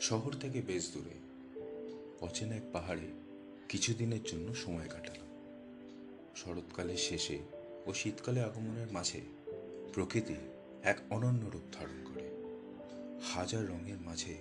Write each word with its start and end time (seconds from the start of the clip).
শহর 0.00 0.32
থেকে 0.32 0.62
বেশ 0.62 0.90
দূরে, 0.94 1.14
অচেনা 2.20 2.54
এক 2.54 2.62
পাহাড়ে 2.72 3.08
কিছুদিনের 3.68 4.22
জন্য 4.24 4.54
সময় 4.54 4.88
কাটালাম। 4.88 5.26
শরৎকালের 6.36 6.96
শেষে 6.96 7.38
ও 7.86 7.92
শীতকালে 7.94 8.40
আগমনের 8.40 8.86
মাঝে 8.92 9.20
প্রকৃতি 9.94 10.34
এক 10.82 10.98
অনন্য 11.10 11.44
রূপ 11.44 11.62
ধারণ 11.72 12.04
করে। 12.14 12.28
হাজার 13.34 13.68
রঙের 13.68 13.98
মাঝে 14.00 14.34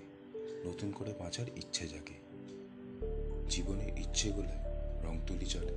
নতুন 0.66 0.92
করে 0.92 1.14
বাঁচার 1.20 1.48
ইচ্ছে 1.56 1.88
জাগে। 1.88 2.20
জীবনের 3.50 4.00
ইচ্ছেগুলো 4.00 4.50
রং 5.04 5.20
তুলি 5.28 5.46
চলে। 5.46 5.74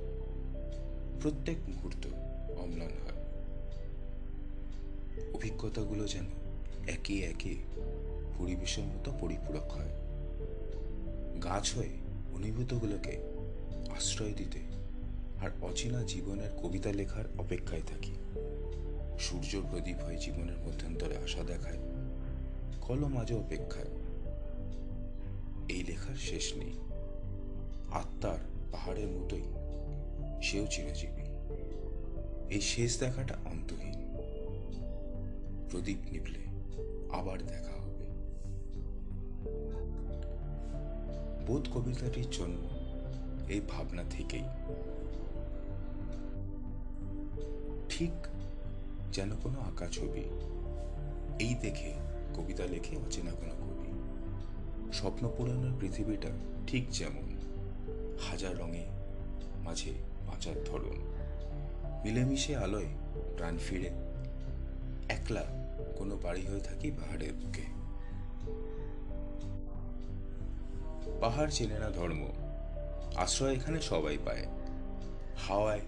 প্রত্যেক 1.21 1.57
মুহূর্ত 1.69 2.07
অম্লান 2.57 2.89
হয়। 2.89 3.23
অভিজ্ঞতাগুলো 5.33 6.07
যেন 6.07 6.25
একে 6.87 7.19
একে 7.19 7.55
পরিবেশের 8.39 8.83
মতো 8.83 9.13
পরিপূরক 9.19 9.71
হয়। 9.71 9.89
গাছ 11.43 11.77
হয়ে 11.77 11.89
অনুভূতগুলোকে 12.33 13.19
আশ্রয় 13.95 14.33
দিতে 14.33 14.59
আর 15.41 15.49
অচেনা 15.61 16.03
জীবনের 16.03 16.49
কবিতা 16.63 16.91
লেখার 16.91 17.25
অপেক্ষায় 17.39 17.81
থাকি। 17.87 18.11
সূর্য 19.19 19.61
প্রদীপ 19.71 19.97
হয়ে 19.97 20.17
জীবনের 20.17 20.57
মধ্যন্তরে 20.57 21.17
আশা 21.17 21.43
দেখায়, 21.43 21.77
কলম 22.81 23.17
আজও 23.17 23.37
অপেক্ষায়। 23.37 23.87
এই 25.69 25.83
লেখার 25.83 26.15
শেষ 26.15 26.53
নেই। 26.55 26.73
আত্মার 27.91 28.37
পাহাড়ের 28.71 29.07
মতোই 29.07 29.43
সেও 30.43 30.67
চিরজীবী। 30.67 31.23
এই 32.53 32.61
শেষ 32.61 32.99
দেখাটা 32.99 33.35
অন্তহীন। 33.45 33.93
প্রদীপ 35.71 35.97
নিভলে 36.11 36.39
আবার 37.15 37.39
দেখা 37.47 37.71
হবে। 37.71 37.92
বোধ 41.47 41.67
কবিতাটির 41.73 42.27
জন্য 42.31 42.57
এই 43.49 43.61
ভাবনা 43.69 44.03
থেকেই। 44.09 44.43
ঠিক 47.89 48.11
যেন 49.11 49.31
কোনো 49.43 49.59
আঁকা 49.59 49.87
ছবি। 49.87 50.23
এই 51.39 51.55
দেখে 51.55 51.93
কবিতা 52.35 52.65
লেখে 52.65 52.97
অচেনা 52.97 53.31
কোনো 53.31 53.51
কবি। 53.51 53.91
স্বপ্ন 54.93 55.31
পূরণের 55.37 55.71
পৃথিবীটা 55.79 56.29
ঠিক 56.67 56.89
যেমন, 56.89 57.37
হাজার 58.19 58.59
রঙে 58.59 58.85
মাঝে 59.57 59.91
বাঁচার 60.27 60.55
ধরন। 60.65 61.13
মিলেমিশে 62.03 62.55
আলোয় 62.55 62.87
প্রাণ 63.37 63.57
ফিরে, 63.57 63.89
একলা 65.09 65.43
কোনো 65.97 66.17
বাড়ি 66.23 66.47
হয়ে 66.47 66.59
থাকি 66.59 66.91
পাহাড়ের 66.91 67.33
বুকে। 67.33 67.72
পাহাড় 71.23 71.51
চেনে 71.51 71.79
না 71.79 71.89
ধর্ম। 71.89 72.27
আশ্রয় 73.15 73.53
এখানে 73.53 73.81
সবাই 73.81 74.17
পায়। 74.25 74.45
হাওয়ায় 75.37 75.81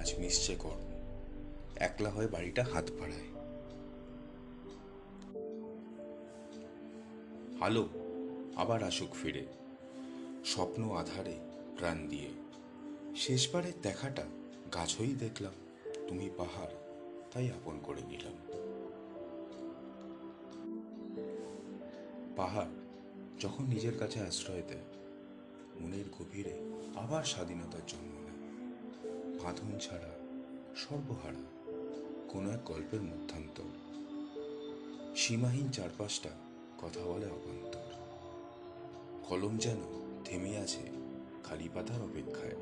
আজ 0.00 0.14
মিশছে 0.18 0.54
কর্ম 0.58 0.84
একলা 1.76 2.10
হয়ে 2.10 2.26
বাড়িটা 2.26 2.64
হাত 2.64 2.90
পাড়ায় 3.00 3.28
আলো, 7.60 7.88
আবার 8.56 8.82
আসুক 8.82 9.12
ফিরে। 9.22 9.46
স্বপ্ন 10.44 10.90
আধারে 10.90 11.34
প্রাণ 11.78 12.08
দিয়ে। 12.08 12.28
শেষবারের 13.16 13.72
দেখাটা 13.82 14.24
গাছই 14.74 15.14
দেখলাম, 15.14 15.52
তুমি 16.08 16.30
পাহাড়, 16.36 16.74
তাই 17.32 17.50
আপন 17.50 17.78
করে 17.82 18.02
নিলাম। 18.02 18.36
পাহাড় 22.36 22.81
যখন 23.42 23.64
নিজের 23.64 23.98
কাছে 23.98 24.20
আশ্রয় 24.20 24.62
দেয়, 24.62 24.80
মনের 25.80 26.04
গভীরে 26.18 26.58
আবার 26.94 27.24
স্বাধীনতার 27.24 27.80
জন্ম 27.86 28.12
নেয়। 28.12 28.64
বাঁধন 29.44 29.78
ছাড়া 29.78 30.10
সর্বহারা 30.76 31.42
কোনো 32.28 32.50
এক 32.50 32.60
গল্পের 32.64 33.02
মধ্যান্তর। 33.02 33.64
সীমাহীন 35.16 35.70
চারপাশটা 35.70 36.28
কথা 36.78 37.00
বলে 37.00 37.26
অবান্তর। 37.26 37.92
কলম 39.28 39.56
যেন 39.56 39.76
থেমে 40.24 40.56
আছে 40.56 40.80
খালি 41.44 41.68
পাতার 41.74 42.02
অপেক্ষায়। 42.02 42.56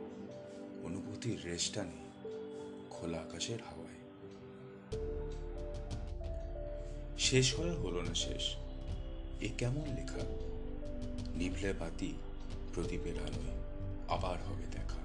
অনুভূতির 0.83 1.45
রেশটা 1.45 1.85
নেই 1.85 2.31
খোলা 2.91 3.19
আকাশের 3.19 3.59
হাওয়ায়। 3.61 4.01
শেষ 7.19 7.61
হয়ে 7.61 7.71
হলো 7.71 8.03
না 8.03 8.15
শেষ। 8.15 8.57
এ 9.41 9.49
কেমন 9.59 9.85
লেখা? 9.95 10.50
নিভলে 11.41 11.71
বাতি 11.73 12.11
প্রদীপের 12.75 13.17
আলোয় 13.19 13.55
আবার 14.09 14.39
হবে 14.49 14.67
দেখা। 14.73 15.00